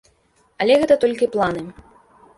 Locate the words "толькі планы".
1.05-1.63